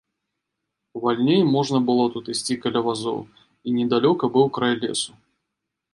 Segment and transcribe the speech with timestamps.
[1.03, 3.19] Вальней можна было тут ісці каля вазоў,
[3.69, 5.11] і недалёка быў край лесу.